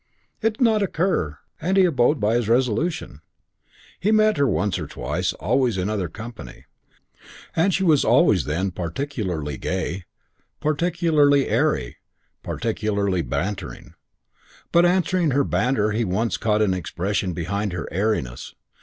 It 0.41 0.53
did 0.57 0.61
not 0.61 0.81
occur, 0.81 1.37
and 1.61 1.77
he 1.77 1.85
abode 1.85 2.19
by 2.19 2.33
his 2.33 2.49
resolution. 2.49 3.21
He 3.99 4.11
met 4.11 4.37
her 4.37 4.47
once 4.47 4.79
or 4.79 4.87
twice, 4.87 5.31
always 5.33 5.77
in 5.77 5.91
other 5.91 6.09
company. 6.09 6.65
And 7.55 7.71
she 7.71 7.83
was 7.83 8.03
always 8.03 8.45
then 8.45 8.71
particularly 8.71 9.59
gay, 9.59 10.05
particularly 10.59 11.47
airy, 11.47 11.97
particularly 12.41 13.21
bantering. 13.21 13.93
But 14.71 14.87
answering 14.87 15.29
her 15.33 15.43
banter 15.43 15.91
he 15.91 16.03
once 16.03 16.35
caught 16.35 16.63
an 16.63 16.73
expression 16.73 17.33
behind 17.33 17.71
her 17.73 17.87
airiness. 17.93 18.55